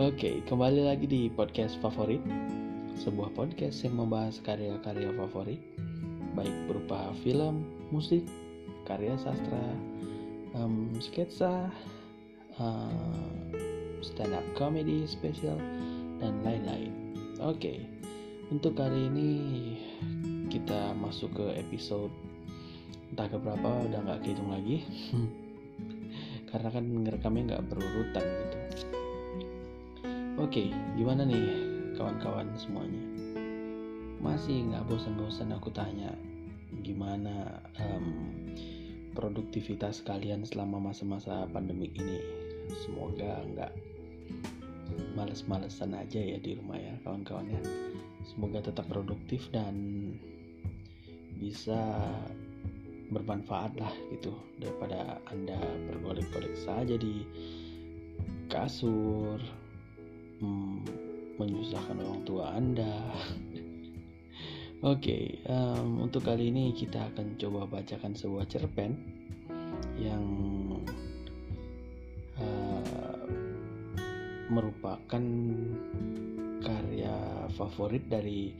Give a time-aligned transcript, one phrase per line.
[0.00, 2.24] Oke, kembali lagi di podcast favorit.
[3.04, 5.60] Sebuah podcast yang membahas karya-karya favorit
[6.32, 8.24] Baik berupa film, musik,
[8.88, 9.60] karya sastra,
[10.56, 11.68] um, sketsa,
[12.56, 13.20] uh,
[14.00, 15.60] stand up comedy spesial,
[16.16, 16.96] dan lain-lain.
[17.44, 17.84] Oke,
[18.48, 19.30] untuk kali ini
[20.48, 22.08] kita masuk ke episode
[23.12, 24.80] entah keberapa udah nggak kehitung lagi.
[26.56, 28.49] Karena kan ngerekamnya nggak berurutan gitu
[30.40, 31.52] Oke, gimana nih
[32.00, 33.04] kawan-kawan semuanya?
[34.24, 36.16] Masih nggak bosan-bosan aku tanya
[36.80, 38.40] gimana um,
[39.12, 42.24] produktivitas kalian selama masa-masa pandemi ini?
[42.72, 43.72] Semoga nggak
[45.12, 47.60] males-malesan aja ya di rumah ya kawan-kawan ya.
[48.24, 49.76] Semoga tetap produktif dan
[51.36, 52.00] bisa
[53.12, 57.28] bermanfaat lah gitu daripada anda bergolek-golek saja di
[58.48, 59.59] kasur
[60.40, 60.76] hmm,
[61.36, 62.94] menyusahkan orang tua Anda.
[64.80, 68.96] Oke, okay, um, untuk kali ini kita akan coba bacakan sebuah cerpen
[70.00, 70.24] yang
[72.40, 73.28] uh,
[74.48, 75.22] merupakan
[76.64, 77.16] karya
[77.54, 78.56] favorit dari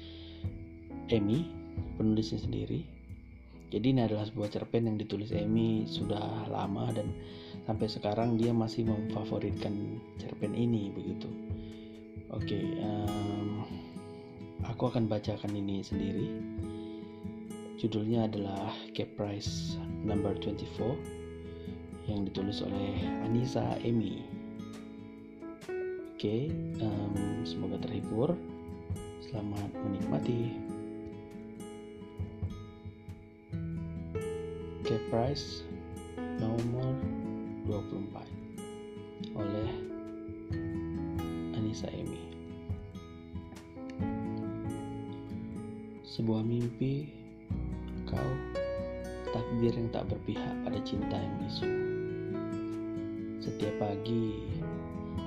[1.11, 1.43] Emi,
[1.97, 2.85] penulisnya sendiri.
[3.71, 7.17] Jadi ini adalah sebuah cerpen yang ditulis Emi sudah lama dan
[7.71, 11.31] sampai sekarang dia masih memfavoritkan cerpen ini begitu.
[12.35, 13.63] Oke, um,
[14.67, 16.35] aku akan bacakan ini sendiri.
[17.79, 24.27] Judulnya adalah Cap Price Number 24 yang ditulis oleh Anissa Emi.
[26.19, 26.51] Oke,
[26.83, 28.35] um, semoga terhibur.
[29.31, 30.59] Selamat menikmati.
[34.83, 35.63] Cap Price
[37.71, 39.71] 24 oleh
[41.55, 42.19] Anissa Emi.
[46.03, 47.07] Sebuah mimpi
[48.11, 48.31] Kau
[49.31, 51.71] Takdir yang tak berpihak pada cinta yang bisu.
[53.39, 54.35] Setiap pagi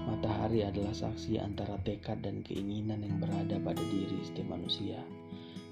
[0.03, 4.99] Matahari adalah saksi antara tekad dan keinginan yang berada pada diri setiap manusia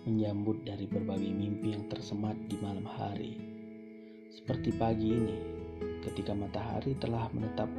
[0.08, 3.36] Menyambut dari berbagai mimpi yang tersemat di malam hari.
[4.32, 5.61] Seperti pagi ini
[6.02, 7.70] Ketika matahari telah menetap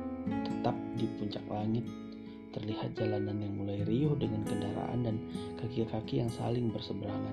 [0.46, 1.82] tetap di puncak langit
[2.52, 5.16] Terlihat jalanan yang mulai riuh dengan kendaraan dan
[5.56, 7.32] kaki-kaki yang saling berseberangan,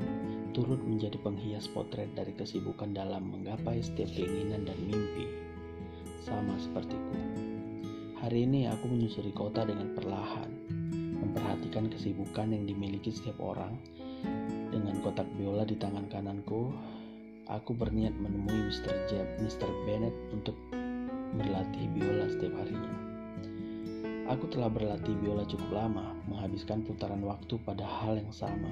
[0.56, 5.28] turut menjadi penghias potret dari kesibukan dalam menggapai setiap keinginan dan mimpi.
[6.24, 7.20] Sama sepertiku.
[8.24, 10.52] Hari ini aku menyusuri kota dengan perlahan,
[11.20, 13.76] memperhatikan kesibukan yang dimiliki setiap orang.
[14.72, 16.72] Dengan kotak biola di tangan kananku,
[17.52, 18.96] aku berniat menemui Mr.
[19.12, 19.68] Jeb, Mr.
[19.84, 20.56] Bennett untuk
[21.38, 22.94] berlatih biola setiap harinya.
[24.30, 28.70] Aku telah berlatih biola cukup lama, menghabiskan putaran waktu pada hal yang sama,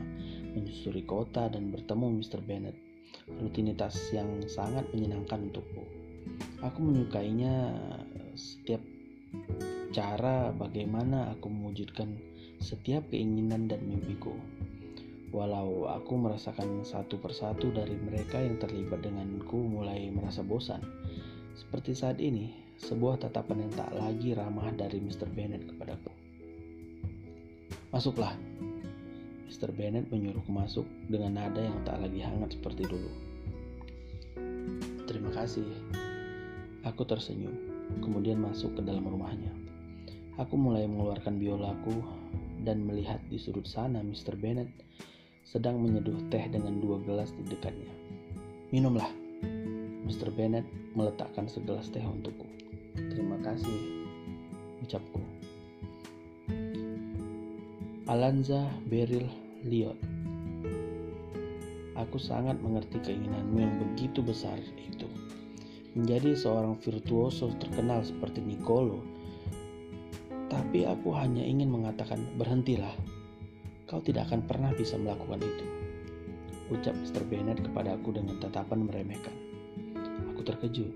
[0.54, 2.46] menyusuri kota dan bertemu Mr.
[2.46, 2.78] Bennett.
[3.42, 5.82] Rutinitas yang sangat menyenangkan untukku.
[6.62, 7.74] Aku menyukainya
[8.38, 8.80] setiap
[9.90, 12.14] cara bagaimana aku mewujudkan
[12.62, 14.38] setiap keinginan dan mimpiku.
[15.34, 20.80] Walau aku merasakan satu persatu dari mereka yang terlibat denganku mulai merasa bosan.
[21.58, 25.26] Seperti saat ini, sebuah tatapan yang tak lagi ramah dari Mr.
[25.34, 26.14] Bennett kepadaku.
[27.90, 28.38] Masuklah.
[29.50, 29.74] Mr.
[29.74, 33.10] Bennett menyuruhku masuk dengan nada yang tak lagi hangat seperti dulu.
[35.10, 35.66] Terima kasih.
[36.86, 37.58] Aku tersenyum,
[38.06, 39.50] kemudian masuk ke dalam rumahnya.
[40.38, 42.06] Aku mulai mengeluarkan biolaku
[42.62, 44.38] dan melihat di sudut sana Mr.
[44.38, 44.70] Bennett
[45.42, 47.90] sedang menyeduh teh dengan dua gelas di dekatnya.
[48.70, 49.10] Minumlah.
[50.08, 50.32] Mr.
[50.32, 50.64] Bennett
[50.96, 52.48] meletakkan segelas teh untukku.
[52.96, 54.08] Terima kasih,
[54.88, 55.20] ucapku.
[58.08, 59.28] Alanza Beryl
[59.68, 60.00] Liot
[61.98, 65.10] Aku sangat mengerti keinginanmu yang begitu besar itu.
[65.98, 69.02] Menjadi seorang virtuoso terkenal seperti Nicolo.
[70.46, 72.94] Tapi aku hanya ingin mengatakan berhentilah.
[73.90, 75.66] Kau tidak akan pernah bisa melakukan itu.
[76.70, 77.26] Ucap Mr.
[77.26, 79.47] Bennett kepadaku dengan tatapan meremehkan.
[80.48, 80.96] Terkejut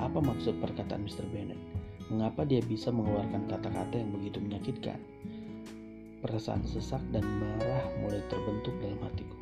[0.00, 1.28] apa maksud perkataan Mr.
[1.28, 1.60] Bennett?
[2.08, 4.96] Mengapa dia bisa mengeluarkan kata-kata yang begitu menyakitkan?
[6.24, 9.36] Perasaan sesak dan marah mulai terbentuk dalam hatiku.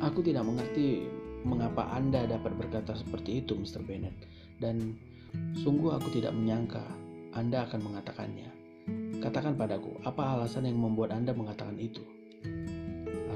[0.00, 1.04] Aku tidak mengerti
[1.44, 3.84] mengapa Anda dapat berkata seperti itu, Mr.
[3.84, 4.16] Bennett,
[4.56, 4.96] dan
[5.60, 6.80] sungguh aku tidak menyangka
[7.36, 8.48] Anda akan mengatakannya.
[9.20, 12.00] Katakan padaku, apa alasan yang membuat Anda mengatakan itu?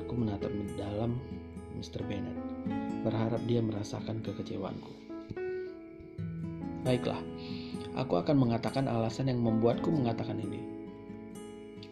[0.01, 0.49] Aku menatap
[0.81, 1.21] dalam
[1.77, 2.01] Mr.
[2.09, 2.52] Bennett
[3.03, 4.95] berharap dia merasakan kekecewaanku.
[6.83, 7.23] Baiklah,
[7.93, 10.65] Aku akan mengatakan alasan yang membuatku mengatakan ini.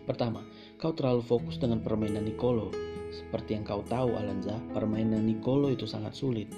[0.08, 0.40] Pertama,
[0.80, 2.72] kau terlalu fokus dengan permainan Nicolo.
[3.12, 6.48] Seperti yang kau tahu, Alanza, permainan Nicolo itu sangat sulit.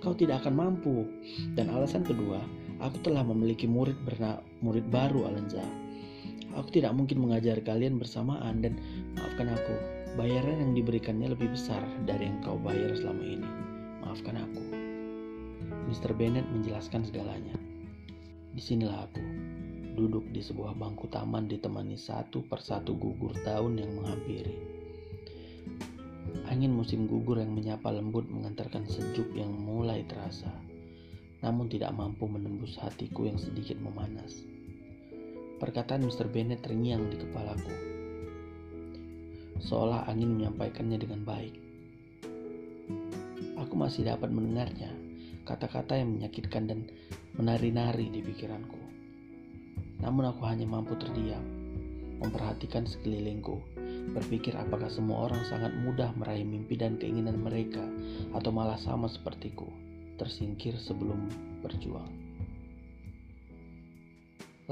[0.00, 1.04] Kau tidak akan mampu.
[1.52, 2.40] Dan alasan kedua,
[2.80, 5.62] aku telah memiliki murid berna murid baru, Alanza.
[6.56, 8.80] Aku tidak mungkin mengajar kalian bersamaan dan
[9.20, 9.74] maafkan aku,
[10.16, 13.67] bayaran yang diberikannya lebih besar dari yang kau bayar selama ini.
[14.08, 14.62] Maafkan aku.
[15.92, 16.16] Mr.
[16.16, 17.52] Bennett menjelaskan segalanya.
[18.56, 19.20] Di sinilah aku,
[20.00, 24.56] duduk di sebuah bangku taman ditemani satu persatu gugur daun yang menghampiri.
[26.48, 30.56] Angin musim gugur yang menyapa lembut mengantarkan sejuk yang mulai terasa,
[31.44, 34.40] namun tidak mampu menembus hatiku yang sedikit memanas.
[35.60, 36.32] Perkataan Mr.
[36.32, 37.76] Bennett terngiang di kepalaku,
[39.60, 41.67] seolah angin menyampaikannya dengan baik.
[43.68, 44.88] Aku masih dapat mendengarnya,
[45.44, 46.88] kata-kata yang menyakitkan dan
[47.36, 48.80] menari-nari di pikiranku.
[50.00, 51.44] Namun aku hanya mampu terdiam,
[52.16, 53.60] memperhatikan sekelilingku,
[54.16, 57.84] berpikir apakah semua orang sangat mudah meraih mimpi dan keinginan mereka
[58.32, 59.68] atau malah sama sepertiku,
[60.16, 61.28] tersingkir sebelum
[61.60, 62.08] berjuang.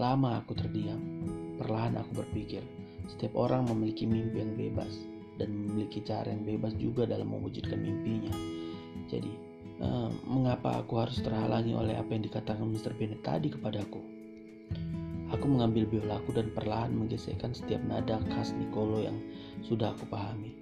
[0.00, 1.04] Lama aku terdiam,
[1.60, 2.64] perlahan aku berpikir,
[3.12, 5.04] setiap orang memiliki mimpi yang bebas
[5.36, 8.55] dan memiliki cara yang bebas juga dalam mewujudkan mimpinya.
[9.06, 12.96] Jadi, Uh, mengapa aku harus terhalangi oleh apa yang dikatakan Mr.
[12.96, 14.00] Bennett tadi kepadaku?
[15.36, 19.20] Aku mengambil biolaku dan perlahan menggesekkan setiap nada khas Nicolo yang
[19.60, 20.56] sudah aku pahami.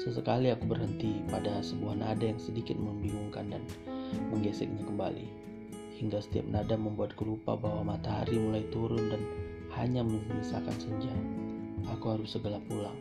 [0.00, 3.62] Sesekali aku berhenti pada sebuah nada yang sedikit membingungkan dan
[4.32, 5.28] menggeseknya kembali.
[6.00, 9.20] Hingga setiap nada membuatku lupa bahwa matahari mulai turun dan
[9.76, 11.12] hanya menyisakan senja.
[11.92, 12.96] Aku harus segera pulang.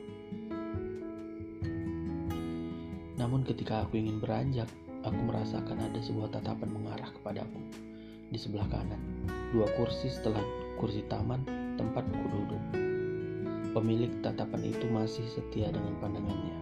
[3.33, 4.69] Namun ketika aku ingin beranjak,
[5.03, 7.59] Aku merasakan ada sebuah tatapan mengarah kepadaku.
[8.31, 9.01] Di sebelah kanan,
[9.51, 10.39] dua kursi setelah
[10.79, 11.43] kursi taman
[11.75, 12.63] tempat ku duduk.
[13.75, 16.55] Pemilik tatapan itu masih setia dengan pandangannya.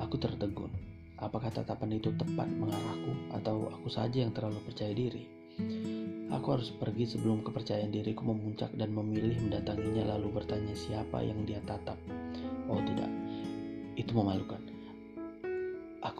[0.00, 0.72] Aku tertegun.
[1.20, 5.28] Apakah tatapan itu tepat mengarahku atau aku saja yang terlalu percaya diri?
[6.32, 11.60] Aku harus pergi sebelum kepercayaan diriku memuncak dan memilih mendatanginya lalu bertanya siapa yang dia
[11.68, 12.00] tatap.
[12.72, 13.12] Oh tidak,
[14.00, 14.69] itu memalukan.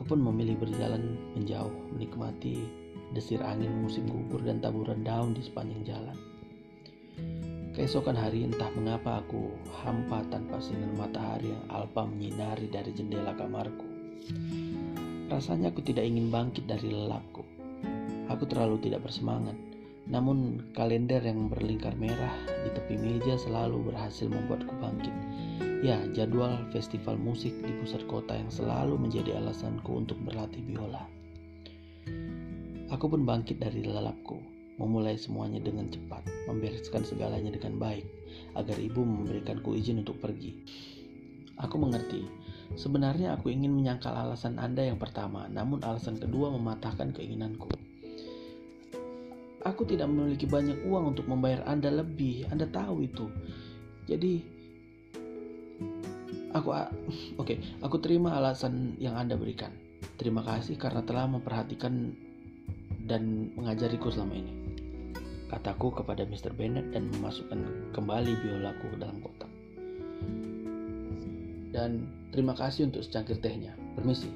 [0.00, 2.64] Aku pun memilih berjalan menjauh, menikmati
[3.12, 6.16] desir angin musim gugur dan taburan daun di sepanjang jalan.
[7.76, 9.52] Keesokan hari entah mengapa aku
[9.84, 13.84] hampa tanpa sinar matahari yang alpa menyinari dari jendela kamarku.
[15.28, 17.44] Rasanya aku tidak ingin bangkit dari lelapku.
[18.32, 19.60] Aku terlalu tidak bersemangat.
[20.08, 22.32] Namun kalender yang berlingkar merah
[22.64, 25.12] di tepi meja selalu berhasil membuatku bangkit
[25.80, 31.08] Ya, jadwal festival musik di pusat kota yang selalu menjadi alasanku untuk berlatih biola.
[32.92, 34.44] Aku pun bangkit dari lelapku,
[34.76, 38.04] memulai semuanya dengan cepat, membereskan segalanya dengan baik,
[38.60, 40.52] agar ibu memberikanku izin untuk pergi.
[41.56, 42.28] Aku mengerti,
[42.76, 47.72] sebenarnya aku ingin menyangkal alasan Anda yang pertama, namun alasan kedua mematahkan keinginanku.
[49.64, 53.32] Aku tidak memiliki banyak uang untuk membayar Anda lebih, Anda tahu itu.
[54.04, 54.59] Jadi,
[56.50, 56.90] Aku oke,
[57.38, 59.70] okay, aku terima alasan yang Anda berikan.
[60.18, 62.10] Terima kasih karena telah memperhatikan
[63.06, 64.54] dan mengajariku selama ini.
[65.46, 66.50] Kataku kepada Mr.
[66.50, 69.50] Bennett dan memasukkan kembali biolaku dalam kotak.
[71.70, 73.70] Dan terima kasih untuk secangkir tehnya.
[73.94, 74.30] Permisi.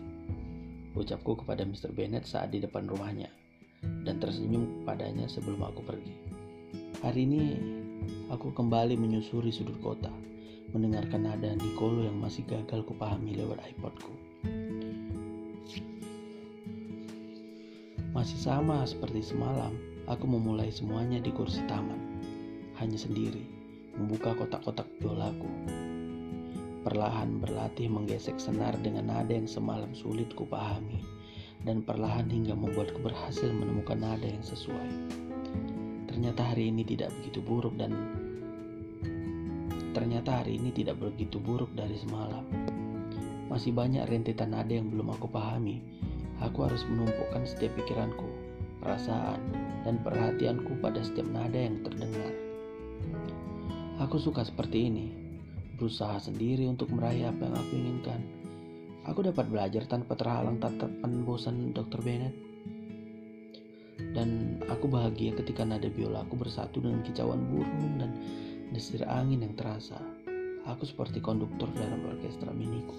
[0.95, 1.91] Ucapku kepada Mr.
[1.91, 3.27] Bennett saat di depan rumahnya
[4.07, 6.15] dan tersenyum padanya sebelum aku pergi.
[7.03, 7.43] Hari ini
[8.31, 10.15] aku kembali menyusuri sudut kota
[10.75, 14.11] mendengarkan nada Nicolo yang masih gagal kupahami lewat iPodku.
[18.11, 19.71] Masih sama seperti semalam,
[20.11, 22.19] aku memulai semuanya di kursi taman,
[22.83, 23.47] hanya sendiri,
[23.95, 25.47] membuka kotak-kotak biolaku.
[26.83, 30.99] Perlahan berlatih menggesek senar dengan nada yang semalam sulit kupahami,
[31.63, 34.91] dan perlahan hingga membuatku berhasil menemukan nada yang sesuai.
[36.11, 37.95] Ternyata hari ini tidak begitu buruk dan
[40.05, 42.45] Ternyata hari ini tidak begitu buruk dari semalam.
[43.49, 45.81] Masih banyak rentetan nada yang belum aku pahami.
[46.45, 48.29] Aku harus menumpukan setiap pikiranku,
[48.85, 49.41] perasaan,
[49.81, 52.37] dan perhatianku pada setiap nada yang terdengar.
[54.05, 55.09] Aku suka seperti ini,
[55.81, 58.21] berusaha sendiri untuk meraih apa yang aku inginkan.
[59.09, 62.05] Aku dapat belajar tanpa terhalang tatapan bosan Dr.
[62.05, 62.37] Bennett.
[64.13, 68.13] Dan aku bahagia ketika nada biola aku bersatu dengan kicauan burung dan
[68.75, 69.97] desir angin yang terasa.
[70.67, 72.97] Aku seperti konduktor dalam orkestra miniku.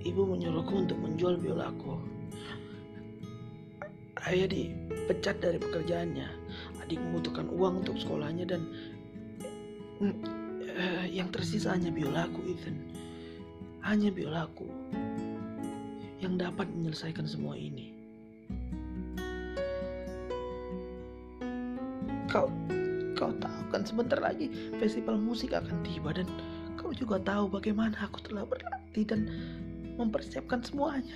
[0.00, 2.00] Ibu menyuruhku untuk menjual biolaku.
[4.28, 6.28] ayah dipecat dari pekerjaannya.
[6.84, 8.62] Adik membutuhkan uang untuk sekolahnya dan
[10.00, 12.76] uh, yang tersisa hanya biolaku, Ethan.
[13.84, 14.68] Hanya biolaku
[16.20, 17.96] yang dapat menyelesaikan semua ini.
[22.30, 22.46] Kau
[23.20, 24.48] kau tahu kan sebentar lagi
[24.80, 26.24] festival musik akan tiba dan
[26.80, 29.28] kau juga tahu bagaimana aku telah berlatih dan
[30.00, 31.12] mempersiapkan semuanya.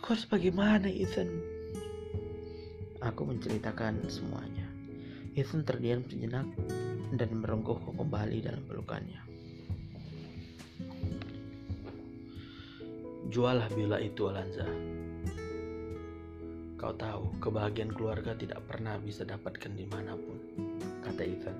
[0.00, 1.28] Aku harus bagaimana, Ethan?
[3.04, 4.64] Aku menceritakan semuanya.
[5.36, 6.48] Ethan terdiam sejenak
[7.12, 9.20] dan merengkuhku kembali dalam pelukannya.
[13.28, 14.64] Jualah biola itu, Alanza.
[16.80, 20.38] Kau tahu, kebahagiaan keluarga tidak pernah bisa dapatkan di mana pun,
[21.18, 21.58] kata Ethan.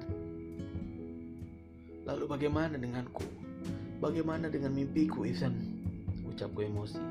[2.06, 3.26] Lalu bagaimana denganku?
[3.98, 5.58] Bagaimana dengan mimpiku, Ethan?
[6.30, 7.02] Ucapku emosi.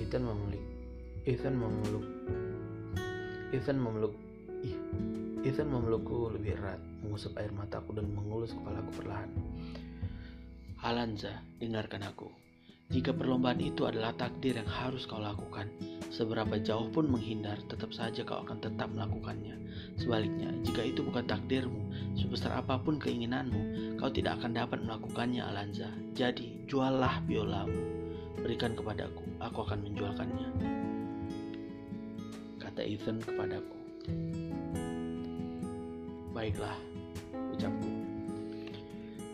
[0.00, 0.64] Ethan memeluk.
[1.28, 2.06] Ethan memeluk.
[3.52, 4.16] Ethan memeluk.
[4.64, 4.72] Ih,
[5.44, 9.28] Ethan memelukku lebih erat, mengusap air mataku dan mengelus kepalaku perlahan.
[10.80, 12.41] Alanza, dengarkan aku.
[12.92, 15.64] Jika perlombaan itu adalah takdir yang harus kau lakukan,
[16.12, 19.56] seberapa jauh pun menghindar, tetap saja kau akan tetap melakukannya.
[19.96, 21.88] Sebaliknya, jika itu bukan takdirmu,
[22.20, 25.88] sebesar apa pun keinginanmu, kau tidak akan dapat melakukannya, Alanza.
[26.12, 27.80] Jadi, juallah biolamu.
[28.44, 30.48] Berikan kepadaku, aku akan menjualkannya.
[32.60, 33.78] Kata Ethan kepadaku.
[36.36, 36.76] Baiklah,
[37.56, 37.88] ucapku.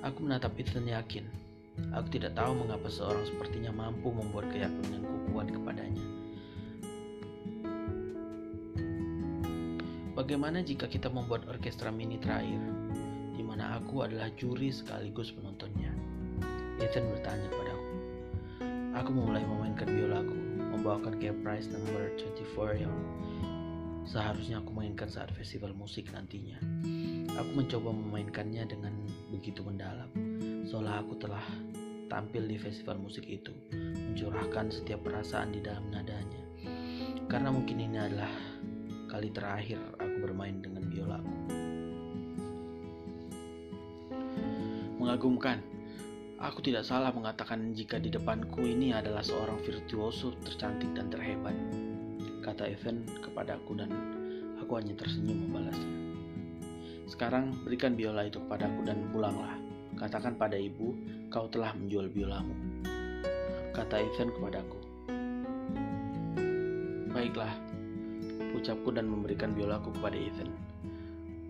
[0.06, 1.47] Aku menatap Ethan yakin
[1.96, 6.04] Aku tidak tahu mengapa seorang sepertinya mampu membuat keyakinanku kuat kepadanya.
[10.18, 12.58] Bagaimana jika kita membuat orkestra mini terakhir,
[13.38, 15.94] di mana aku adalah juri sekaligus penontonnya?
[16.82, 17.90] Ethan bertanya padaku.
[18.98, 20.34] Aku memulai memainkan biolaku,
[20.74, 22.94] membawakan care prize number 24 yang
[24.02, 26.58] seharusnya aku mainkan saat festival musik nantinya.
[27.38, 28.98] Aku mencoba memainkannya dengan
[29.30, 30.10] begitu mendalam
[30.68, 31.40] seolah aku telah
[32.12, 36.44] tampil di festival musik itu, mencurahkan setiap perasaan di dalam nadanya.
[37.24, 38.28] Karena mungkin ini adalah
[39.08, 41.36] kali terakhir aku bermain dengan biolaku.
[45.00, 45.64] Mengagumkan,
[46.36, 51.56] aku tidak salah mengatakan jika di depanku ini adalah seorang virtuoso tercantik dan terhebat,
[52.44, 53.88] kata Evan kepadaku dan
[54.60, 55.96] aku hanya tersenyum membalasnya.
[57.08, 59.57] Sekarang berikan biola itu kepadaku dan pulanglah.
[59.98, 60.94] Katakan pada ibu,
[61.26, 62.54] kau telah menjual biolamu.
[63.74, 64.78] Kata Ethan kepadaku.
[67.10, 67.50] Baiklah,
[68.54, 70.54] ucapku dan memberikan biolaku kepada Ethan.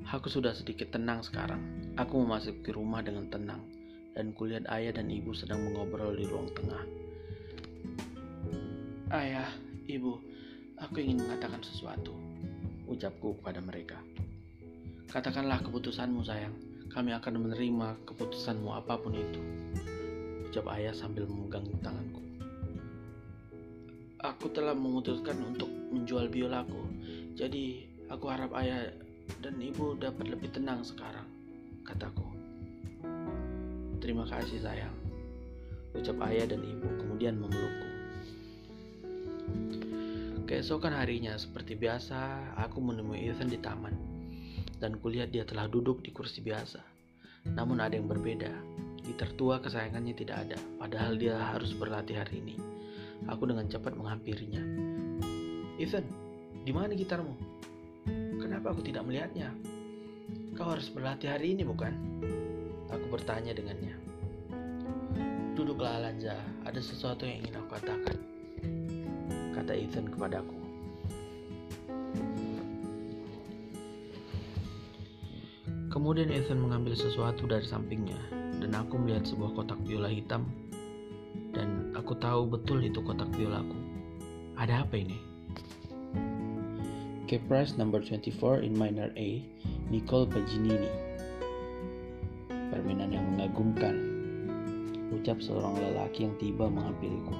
[0.08, 1.60] Aku sudah sedikit tenang sekarang.
[2.00, 3.60] Aku memasuki rumah dengan tenang,
[4.16, 6.82] dan kulihat ayah dan ibu sedang mengobrol di ruang tengah.
[9.12, 9.52] Ayah,
[9.84, 10.16] ibu,
[10.80, 12.16] aku ingin mengatakan sesuatu,
[12.88, 14.00] ucapku kepada mereka.
[15.12, 19.40] Katakanlah keputusanmu, sayang kami akan menerima keputusanmu apa pun itu.
[20.48, 22.24] Ucap ayah sambil memegang tanganku.
[24.24, 26.80] Aku telah memutuskan untuk menjual biolaku.
[27.36, 28.90] Jadi aku harap ayah
[29.44, 31.28] dan ibu dapat lebih tenang sekarang,
[31.84, 32.24] kataku.
[34.00, 34.96] Terima kasih sayang.
[35.92, 37.88] Ucap ayah dan ibu kemudian memelukku.
[40.48, 44.17] Keesokan harinya, seperti biasa, aku menemui Ethan di taman
[44.78, 46.80] dan kulihat dia telah duduk di kursi biasa.
[47.54, 48.50] Namun ada yang berbeda.
[49.02, 52.54] Gitar tua kesayangannya tidak ada, padahal dia harus berlatih hari ini.
[53.30, 54.62] Aku dengan cepat menghampirinya.
[55.78, 56.04] Ethan,
[56.62, 57.34] di mana gitarmu?
[58.38, 59.54] Kenapa aku tidak melihatnya?
[60.58, 61.94] Kau harus berlatih hari ini, bukan?
[62.90, 63.94] Aku bertanya dengannya.
[65.54, 68.16] Duduklah Alanza, ada sesuatu yang ingin aku katakan.
[69.54, 70.57] Kata Ethan kepadaku.
[75.88, 78.20] Kemudian Ethan mengambil sesuatu dari sampingnya,
[78.60, 80.44] dan aku melihat sebuah kotak biola hitam,
[81.56, 83.76] dan aku tahu betul itu kotak biolaku.
[84.60, 85.16] Ada apa ini?
[87.24, 89.28] Caprice number 24 in minor A,
[89.88, 90.92] Nicole Paginini.
[92.48, 93.96] Permainan yang mengagumkan,
[95.12, 97.32] ucap seorang lelaki yang tiba menghampiriku.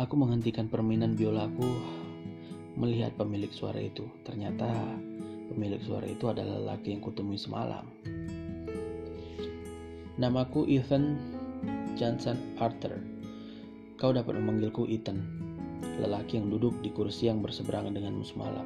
[0.00, 1.68] Aku menghentikan permainan biolaku
[2.80, 4.08] melihat pemilik suara itu.
[4.24, 4.68] Ternyata
[5.52, 7.84] Pemilik suara itu adalah lelaki yang kutemui semalam.
[10.16, 11.20] Namaku Ethan
[11.92, 12.96] Johnson Arthur.
[14.00, 15.20] Kau dapat memanggilku Ethan,
[16.00, 18.64] lelaki yang duduk di kursi yang berseberangan denganmu semalam.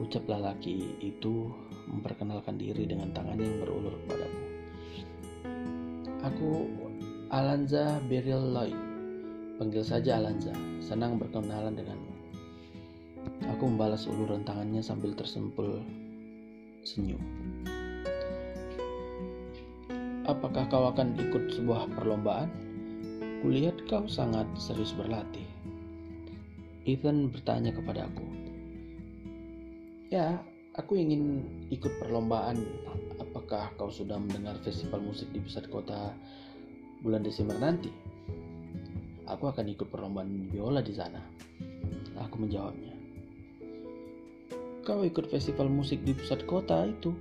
[0.00, 1.52] Ucap lelaki itu
[1.84, 4.42] memperkenalkan diri dengan tangannya yang berulur padaku.
[6.24, 6.64] Aku
[7.28, 8.78] Alanza Beryl Lloyd.
[9.60, 11.99] Panggil saja Alanza, senang berkenalan denganmu.
[13.60, 15.84] Aku membalas uluran tangannya sambil tersempul
[16.80, 17.20] senyum.
[20.24, 22.48] Apakah kau akan ikut sebuah perlombaan?
[23.44, 25.44] Kulihat kau sangat serius berlatih.
[26.88, 28.24] Ethan bertanya kepadaku.
[30.08, 30.40] Ya,
[30.80, 32.64] aku ingin ikut perlombaan.
[33.20, 36.16] Apakah kau sudah mendengar festival musik di pusat kota
[37.04, 37.92] bulan Desember nanti?
[39.28, 41.20] Aku akan ikut perlombaan biola di sana.
[42.24, 42.89] Aku menjawabnya.
[44.80, 47.12] Kau ikut festival musik di pusat kota itu?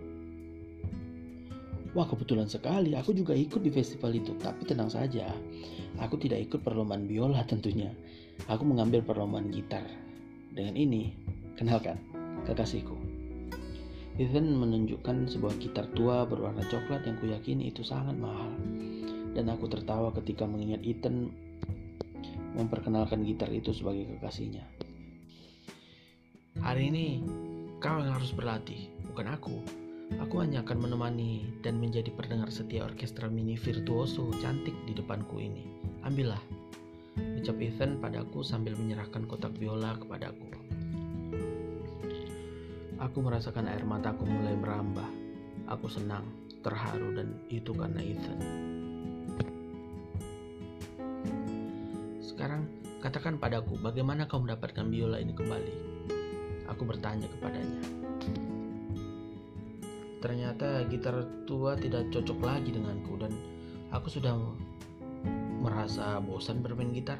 [1.92, 4.38] Wah kebetulan sekali, aku juga ikut di festival itu.
[4.40, 5.28] Tapi tenang saja,
[6.00, 7.92] aku tidak ikut perlombaan biola tentunya.
[8.48, 9.84] Aku mengambil perlombaan gitar.
[10.56, 11.12] Dengan ini,
[11.60, 12.00] kenalkan,
[12.48, 12.96] kekasihku.
[14.20, 18.52] Ethan menunjukkan sebuah gitar tua berwarna coklat yang kuyakini itu sangat mahal.
[19.36, 21.32] Dan aku tertawa ketika mengingat Ethan
[22.56, 24.64] memperkenalkan gitar itu sebagai kekasihnya.
[26.60, 27.06] Hari ini
[27.80, 29.64] kau yang harus berlatih, bukan aku.
[30.20, 35.64] Aku hanya akan menemani dan menjadi pendengar setia orkestra mini virtuoso cantik di depanku ini.
[36.04, 36.44] Ambillah,
[37.40, 40.52] ucap Ethan padaku sambil menyerahkan kotak biola kepadaku.
[43.00, 45.08] Aku merasakan air mataku mulai merambah.
[45.72, 46.28] Aku senang,
[46.60, 48.40] terharu, dan itu karena Ethan.
[52.20, 52.68] Sekarang,
[53.00, 55.74] katakan padaku, bagaimana kau mendapatkan biola ini kembali?
[56.80, 57.84] Aku bertanya kepadanya.
[60.24, 63.36] Ternyata gitar tua tidak cocok lagi denganku dan
[63.92, 64.32] aku sudah
[65.60, 67.20] merasa bosan bermain gitar.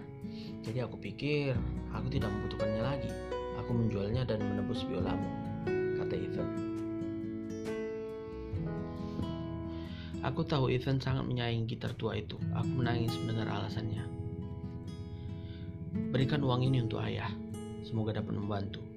[0.64, 1.60] Jadi aku pikir
[1.92, 3.12] aku tidak membutuhkannya lagi.
[3.60, 5.28] Aku menjualnya dan menebus biolamu,
[6.00, 6.50] kata Ethan.
[10.24, 12.40] Aku tahu Ethan sangat menyayangi gitar tua itu.
[12.56, 14.08] Aku menangis mendengar alasannya.
[16.16, 17.28] Berikan uang ini untuk ayah.
[17.84, 18.89] Semoga dapat membantu.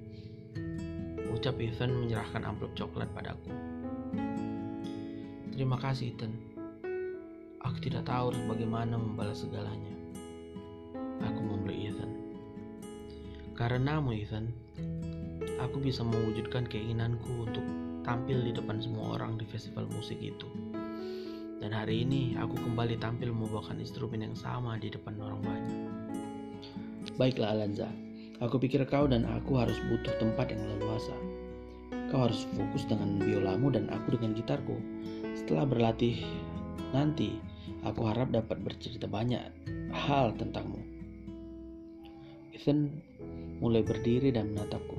[1.43, 3.51] Ucap Ethan menyerahkan amplop coklat padaku.
[5.51, 6.31] Terima kasih Ethan.
[7.67, 9.91] Aku tidak tahu harus bagaimana membalas segalanya.
[11.19, 12.15] Aku membeli Ethan.
[13.59, 14.55] Karenamu Ethan,
[15.59, 17.67] aku bisa mewujudkan keinginanku untuk
[18.07, 20.47] tampil di depan semua orang di festival musik itu.
[21.59, 25.91] Dan hari ini aku kembali tampil membawakan instrumen yang sama di depan orang banyak.
[27.19, 27.91] Baiklah Alanza,
[28.39, 31.32] aku pikir kau dan aku harus butuh tempat yang leluasa.
[32.13, 34.77] Kau harus fokus dengan biolamu dan aku dengan gitarku.
[35.33, 36.21] Setelah berlatih
[36.93, 37.41] nanti,
[37.81, 39.41] aku harap dapat bercerita banyak
[39.89, 40.77] hal tentangmu.
[42.53, 43.01] Ethan
[43.57, 44.93] mulai berdiri dan menatapku.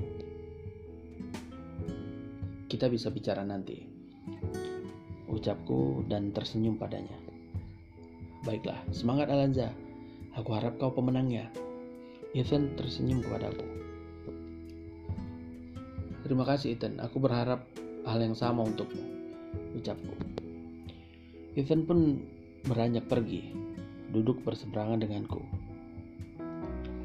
[2.67, 3.79] Kita bisa bicara nanti.
[5.31, 7.15] Ucapku dan tersenyum padanya.
[8.43, 9.71] Baiklah, semangat Alanza.
[10.35, 11.47] Aku harap kau pemenangnya.
[12.35, 13.84] Ethan tersenyum kepadaku.
[16.25, 17.69] Terima kasih Ethan, aku berharap
[18.09, 18.97] hal yang sama untukmu,
[19.77, 20.09] ucapku.
[21.53, 22.17] Ethan pun
[22.65, 23.53] beranjak pergi,
[24.09, 25.45] duduk berseberangan denganku.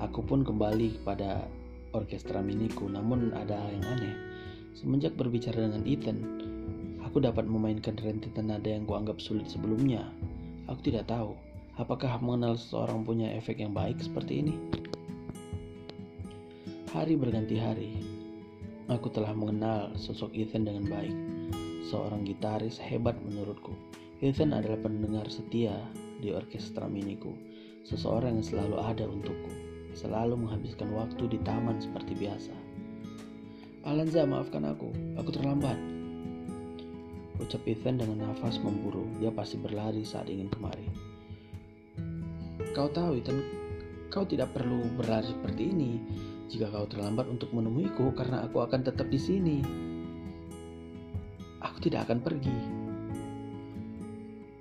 [0.01, 1.45] Aku pun kembali kepada
[1.93, 4.17] orkestra miniku, namun ada hal yang aneh.
[4.73, 6.19] Semenjak berbicara dengan Ethan,
[7.05, 10.01] aku dapat memainkan rentetan nada yang kuanggap sulit sebelumnya.
[10.65, 11.37] Aku tidak tahu,
[11.77, 14.57] apakah mengenal seseorang punya efek yang baik seperti ini.
[16.97, 18.10] Hari berganti hari,
[18.91, 21.15] aku telah mengenal sosok Ethan dengan baik.
[21.87, 23.71] Seorang gitaris hebat menurutku.
[24.19, 25.79] Ethan adalah pendengar setia
[26.19, 27.31] di orkestra miniku.
[27.87, 29.53] Seseorang yang selalu ada untukku.
[29.95, 32.55] Selalu menghabiskan waktu di taman seperti biasa.
[33.87, 34.91] Alanza, maafkan aku.
[35.23, 35.79] Aku terlambat.
[37.41, 39.07] Ucap Ethan dengan nafas memburu.
[39.23, 40.87] Dia pasti berlari saat ingin kemari.
[42.77, 43.41] Kau tahu, Ethan,
[44.13, 45.93] kau tidak perlu berlari seperti ini
[46.51, 49.59] jika kau terlambat untuk menemuiku karena aku akan tetap di sini.
[51.63, 52.59] Aku tidak akan pergi.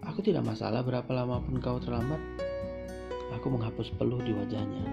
[0.05, 2.21] Aku tidak masalah berapa lama pun kau terlambat.
[3.41, 4.85] Aku menghapus peluh di wajahnya.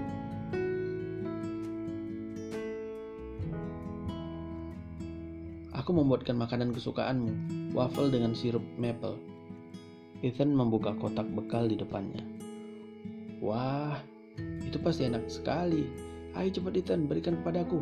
[5.76, 7.30] Aku membuatkan makanan kesukaanmu,
[7.76, 9.20] waffle dengan sirup maple.
[10.24, 12.24] Ethan membuka kotak bekal di depannya.
[13.44, 14.00] Wah,
[14.64, 16.05] itu pasti enak sekali.
[16.36, 17.80] Ayo cepat Ethan, berikan padaku.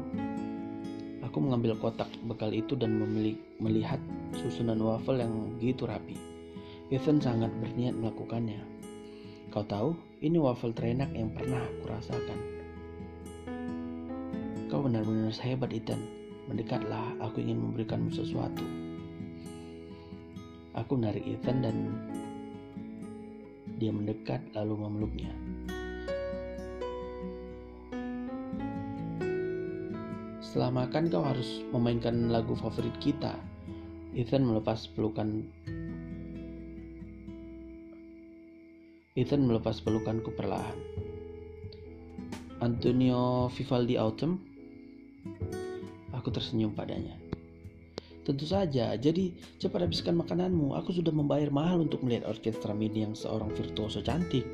[1.26, 2.94] Aku mengambil kotak bekal itu dan
[3.58, 3.98] melihat
[4.30, 6.14] susunan waffle yang begitu rapi.
[6.86, 8.62] Ethan sangat berniat melakukannya.
[9.50, 12.38] Kau tahu, ini waffle terenak yang pernah aku rasakan.
[14.70, 15.98] Kau benar-benar hebat, Ethan.
[16.46, 18.62] Mendekatlah, aku ingin memberikanmu sesuatu.
[20.78, 21.76] Aku menarik Ethan dan
[23.82, 25.34] dia mendekat lalu memeluknya.
[30.54, 33.34] Setelah makan kau harus memainkan lagu favorit kita.
[34.14, 35.42] Ethan melepas pelukan
[39.18, 40.78] Ethan melepas pelukanku perlahan.
[42.62, 44.38] Antonio Vivaldi Autumn?
[46.14, 47.18] Aku tersenyum padanya.
[48.22, 50.78] Tentu saja, jadi cepat habiskan makananmu.
[50.78, 54.46] Aku sudah membayar mahal untuk melihat orkestra mini yang seorang virtuoso cantik.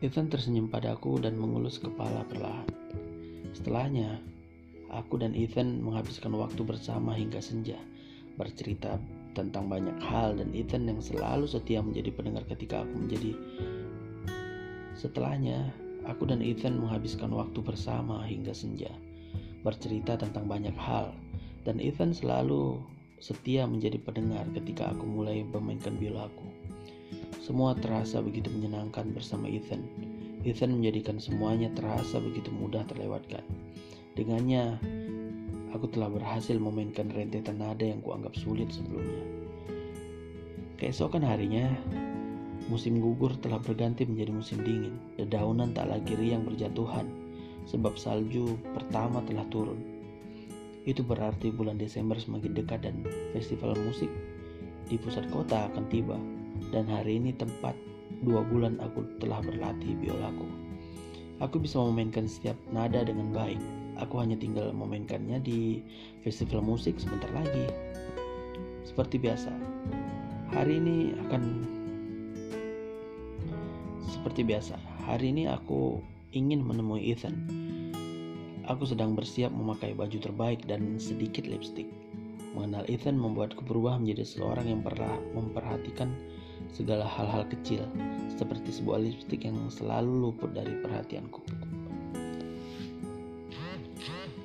[0.00, 2.85] Ethan tersenyum padaku dan mengelus kepala perlahan.
[3.56, 4.20] Setelahnya,
[4.92, 7.80] aku dan Ethan menghabiskan waktu bersama hingga senja,
[8.36, 9.00] bercerita
[9.32, 13.32] tentang banyak hal dan Ethan yang selalu setia menjadi pendengar ketika aku menjadi
[14.96, 15.72] Setelahnya,
[16.04, 18.92] aku dan Ethan menghabiskan waktu bersama hingga senja
[19.64, 21.16] bercerita tentang banyak hal,
[21.64, 22.80] dan Ethan selalu
[23.18, 26.44] setia menjadi pendengar ketika aku mulai memainkan biolaku.
[27.40, 29.82] Semua terasa begitu menyenangkan bersama Ethan.
[30.46, 33.42] Ethan menjadikan semuanya terasa begitu mudah terlewatkan.
[34.14, 34.78] Dengannya,
[35.74, 39.26] aku telah berhasil memainkan rentetan nada yang kuanggap sulit sebelumnya.
[40.78, 41.66] Keesokan harinya,
[42.70, 44.94] musim gugur telah berganti menjadi musim dingin.
[45.18, 47.10] Dedaunan tak lagi riang berjatuhan
[47.66, 49.82] sebab salju pertama telah turun.
[50.86, 53.02] Itu berarti bulan Desember semakin dekat dan
[53.34, 54.06] festival musik
[54.86, 56.14] di pusat kota akan tiba.
[56.70, 57.74] Dan hari ini tempat
[58.24, 60.48] dua bulan aku telah berlatih biolaku.
[61.44, 63.60] Aku bisa memainkan setiap nada dengan baik.
[64.00, 65.84] Aku hanya tinggal memainkannya di
[66.24, 67.68] festival musik sebentar lagi.
[68.88, 69.52] Seperti biasa,
[70.56, 71.42] hari ini akan
[74.08, 74.80] seperti biasa.
[75.04, 76.00] Hari ini aku
[76.32, 77.36] ingin menemui Ethan.
[78.66, 81.86] Aku sedang bersiap memakai baju terbaik dan sedikit lipstick.
[82.56, 86.10] Mengenal Ethan membuatku berubah menjadi seorang yang pernah memperhatikan
[86.76, 87.84] segala hal-hal kecil,
[88.36, 91.40] seperti sebuah lipstick yang selalu luput dari perhatianku.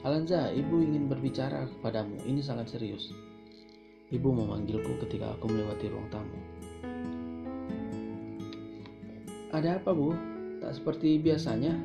[0.01, 2.17] Alanza, ibu ingin berbicara kepadamu.
[2.25, 3.13] Ini sangat serius.
[4.09, 6.39] Ibu memanggilku ketika aku melewati ruang tamu.
[9.53, 10.15] Ada apa, Bu?
[10.57, 11.77] Tak seperti biasanya,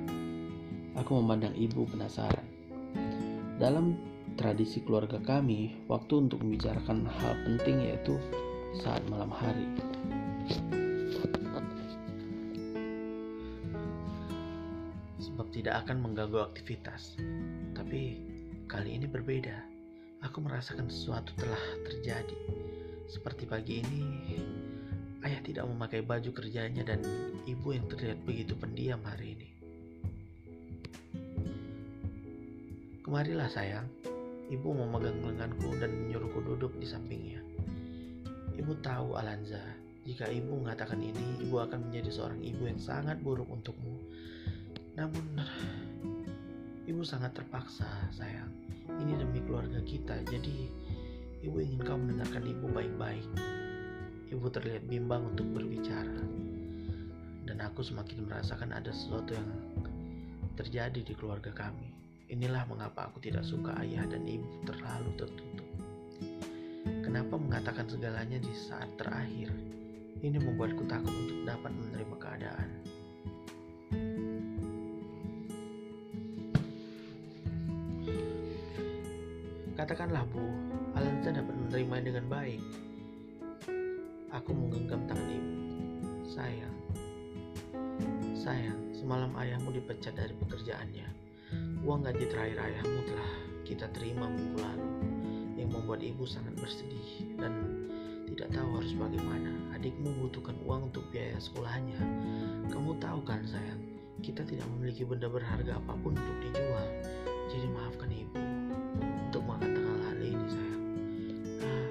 [0.97, 2.47] aku memandang ibu penasaran.
[3.61, 4.01] Dalam
[4.41, 8.17] tradisi keluarga kami, waktu untuk membicarakan hal penting yaitu
[8.81, 9.69] saat malam hari.
[15.23, 17.19] Sebab tidak akan mengganggu aktivitas.
[17.77, 18.21] Tapi
[18.71, 19.57] kali ini berbeda.
[20.25, 22.39] Aku merasakan sesuatu telah terjadi.
[23.07, 24.03] Seperti pagi ini,
[25.27, 27.03] Ayah tidak memakai baju kerjanya dan
[27.51, 29.49] ibu yang terlihat begitu pendiam hari ini.
[33.03, 33.91] Kemarilah sayang,
[34.55, 37.43] ibu memegang lenganku dan menyuruhku duduk di sampingnya.
[38.55, 39.63] Ibu tahu Alanza,
[40.07, 43.99] jika ibu mengatakan ini, ibu akan menjadi seorang ibu yang sangat buruk untukmu.
[44.95, 45.43] Namun,
[46.87, 48.55] ibu sangat terpaksa sayang.
[48.87, 50.71] Ini demi keluarga kita, jadi
[51.43, 53.27] ibu ingin kau mendengarkan ibu baik-baik.
[54.31, 56.23] Ibu terlihat bimbang untuk berbicara,
[57.51, 59.51] dan aku semakin merasakan ada sesuatu yang
[60.55, 61.91] terjadi di keluarga kami.
[62.31, 65.67] Inilah mengapa aku tidak suka ayah dan ibu terlalu tertutup.
[67.07, 69.51] Kenapa mengatakan segalanya di saat terakhir?
[70.25, 72.69] Ini membuatku takut untuk dapat menerima keadaan.
[79.77, 80.41] Katakanlah Bu,
[80.97, 82.65] Alanza dapat menerima dengan baik.
[84.33, 85.53] Aku menggenggam tangan ibu.
[86.33, 86.77] Sayang,
[88.35, 91.09] sayang, semalam ayahmu dipecat dari pekerjaannya.
[91.85, 93.33] Uang gaji terakhir ayahmu telah
[93.69, 94.91] kita terima minggu lalu,
[95.61, 97.53] yang membuat ibu sangat bersedih dan
[98.27, 99.51] tidak tahu harus bagaimana.
[99.79, 102.01] Adikmu membutuhkan uang untuk biaya sekolahnya.
[102.75, 103.81] Kamu tahu kan sayang,
[104.25, 106.89] kita tidak memiliki benda berharga apa pun untuk dijual.
[107.47, 108.39] Jadi maafkan ibu
[109.31, 110.85] untuk mengatakan hal ini sayang.
[111.63, 111.89] Ah,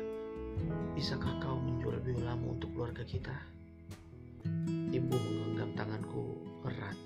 [0.98, 3.36] bisakah kau menjual biolamu untuk keluarga kita?
[4.69, 6.98] Ibu menggenggam tanganku erat.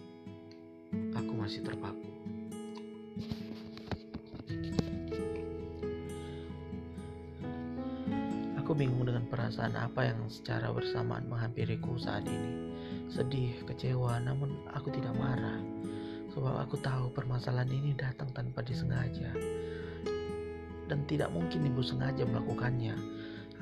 [1.13, 2.09] Aku masih terpaku.
[8.69, 12.75] Aku bingung dengan perasaan apa yang secara bersamaan menghampiriku saat ini.
[13.07, 15.63] Sedih, kecewa, namun aku tidak marah.
[16.35, 19.31] Sebab aku tahu permasalahan ini datang tanpa disengaja.
[20.91, 22.97] Dan tidak mungkin ibu sengaja melakukannya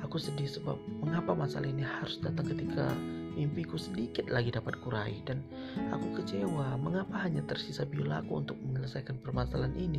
[0.06, 2.94] Aku sedih sebab mengapa masalah ini harus datang ketika
[3.34, 5.42] mimpiku sedikit lagi dapat kurai dan
[5.90, 9.98] aku kecewa mengapa hanya tersisa biolaku untuk menyelesaikan permasalahan ini.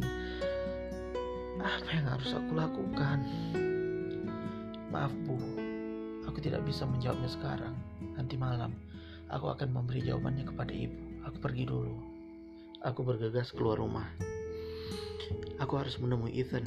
[1.60, 3.28] Apa yang harus aku lakukan?
[4.88, 5.36] Maaf Bu,
[6.30, 7.74] aku tidak bisa menjawabnya sekarang.
[8.14, 8.78] Nanti malam
[9.34, 11.26] aku akan memberi jawabannya kepada ibu.
[11.26, 11.98] Aku pergi dulu.
[12.86, 14.06] Aku bergegas keluar rumah.
[15.58, 16.64] Aku harus menemui Ethan.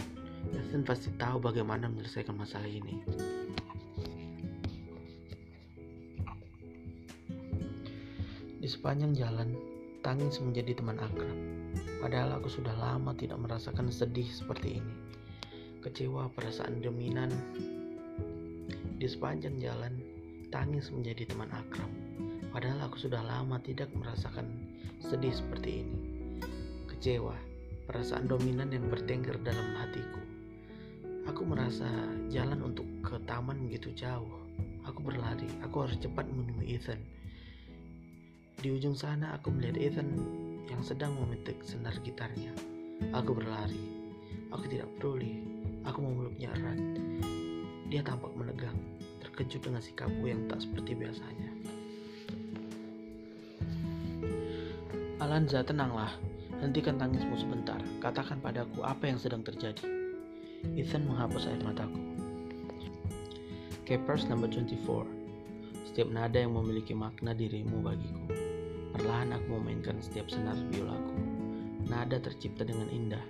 [0.50, 3.00] Ethan pasti tahu bagaimana menyelesaikan masalah ini.
[8.62, 9.58] Di sepanjang jalan,
[10.02, 11.38] tangis menjadi teman akrab.
[12.02, 14.94] Padahal aku sudah lama tidak merasakan sedih seperti ini.
[15.82, 17.30] Kecewa perasaan dominan
[19.02, 19.98] di sepanjang jalan,
[20.54, 21.90] tangis menjadi teman akrab.
[22.54, 24.46] Padahal aku sudah lama tidak merasakan
[25.02, 25.98] sedih seperti ini.
[26.86, 27.34] Kecewa,
[27.90, 30.22] perasaan dominan yang bertengger dalam hatiku.
[31.34, 31.90] Aku merasa
[32.30, 34.38] jalan untuk ke taman begitu jauh.
[34.86, 37.02] Aku berlari, aku harus cepat menemui Ethan.
[38.62, 40.14] Di ujung sana aku melihat Ethan
[40.70, 42.54] yang sedang memetik senar gitarnya.
[43.10, 43.82] Aku berlari.
[44.54, 45.42] Aku tidak peduli.
[45.90, 46.78] Aku memeluknya erat.
[47.92, 48.72] Dia tampak menegang,
[49.20, 51.52] terkejut dengan sikapku yang tak seperti biasanya.
[55.20, 56.08] Alanza, tenanglah.
[56.64, 57.76] Hentikan tangismu sebentar.
[58.00, 59.84] Katakan padaku apa yang sedang terjadi.
[60.72, 62.00] Ethan menghapus air mataku.
[63.84, 65.04] Capers number 24.
[65.84, 68.24] Setiap nada yang memiliki makna dirimu bagiku.
[68.96, 71.12] Perlahan aku memainkan setiap senar biolaku.
[71.92, 73.20] Nada tercipta dengan indah.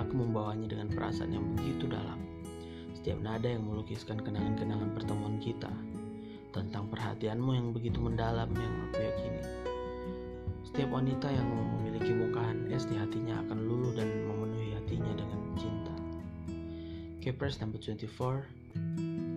[0.00, 2.25] Aku membawanya dengan perasaan yang begitu dalam
[3.06, 5.70] setiap nada yang melukiskan kenangan-kenangan pertemuan kita
[6.50, 9.46] tentang perhatianmu yang begitu mendalam yang aku yakini.
[10.66, 15.94] Setiap wanita yang memiliki bukaan es di hatinya akan luluh dan memenuhi hatinya dengan cinta.
[17.22, 18.10] Kepres number 24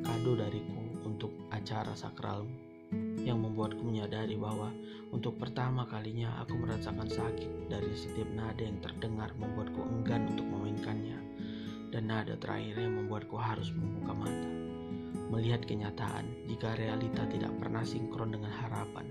[0.01, 2.49] kado dariku untuk acara sakralmu
[3.21, 4.73] yang membuatku menyadari bahwa
[5.13, 11.28] untuk pertama kalinya aku merasakan sakit dari setiap nada yang terdengar membuatku enggan untuk memainkannya
[11.89, 14.49] dan nada terakhir yang membuatku harus membuka mata.
[15.29, 19.05] Melihat kenyataan jika realita tidak pernah sinkron dengan harapan.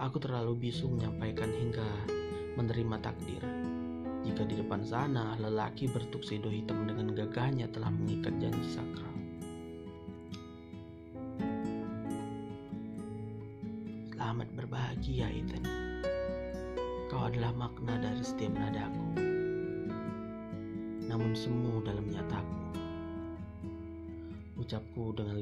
[0.00, 1.88] Aku terlalu bisu menyampaikan hingga
[2.56, 3.44] menerima takdir.
[4.22, 9.11] Jika di depan sana lelaki bertuxedo hitam dengan gagahnya telah mengikat janji sakral.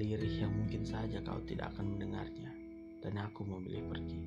[0.01, 2.49] Lirih yang mungkin saja kau tidak akan mendengarnya,
[3.05, 4.21] dan aku memilih pergi.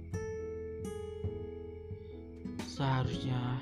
[2.69, 3.57] Seharusnya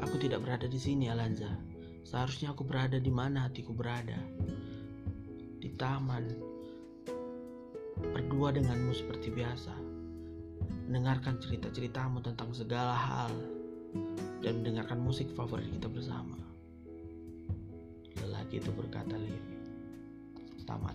[0.00, 1.52] aku tidak berada di sini, Alanza.
[2.08, 4.16] Seharusnya aku berada di mana hatiku berada.
[5.60, 6.24] Di taman,
[8.00, 9.76] berdua denganmu seperti biasa.
[10.88, 13.32] Mendengarkan cerita-ceritamu tentang segala hal
[14.40, 16.40] dan mendengarkan musik favorit kita bersama.
[18.24, 19.49] Lelaki itu berkata lirih.
[20.70, 20.94] Tamat.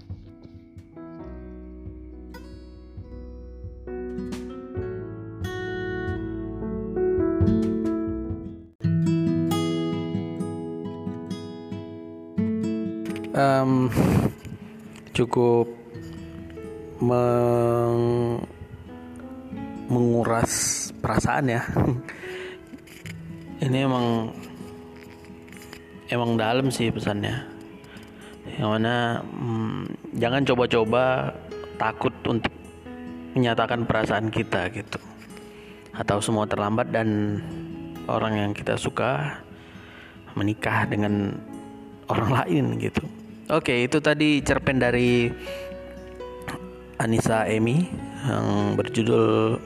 [13.36, 13.92] Um,
[15.12, 15.68] cukup
[17.04, 18.40] meng
[19.92, 21.62] menguras perasaan ya
[23.68, 24.32] ini emang
[26.08, 27.55] emang dalam sih pesannya
[28.58, 31.34] yang mana hmm, jangan coba-coba
[31.76, 32.54] takut untuk
[33.36, 35.02] menyatakan perasaan kita gitu.
[35.96, 37.42] Atau semua terlambat dan
[38.06, 39.42] orang yang kita suka
[40.38, 41.36] menikah dengan
[42.08, 43.04] orang lain gitu.
[43.50, 45.30] Oke itu tadi cerpen dari
[46.98, 47.86] Anissa Emi
[48.26, 49.58] yang berjudul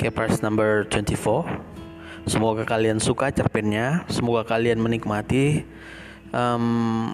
[0.00, 1.74] Capers Number 24
[2.24, 5.60] Semoga kalian suka cerpennya, semoga kalian menikmati.
[6.32, 7.12] Um,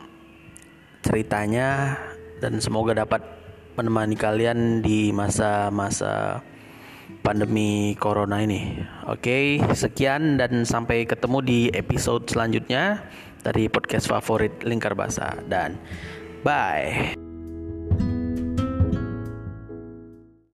[1.05, 1.97] ceritanya
[2.41, 3.23] dan semoga dapat
[3.77, 6.45] menemani kalian di masa-masa
[7.21, 8.81] pandemi corona ini.
[9.09, 13.05] Oke, sekian dan sampai ketemu di episode selanjutnya
[13.41, 15.81] dari podcast favorit Lingkar Basah dan
[16.45, 17.30] bye.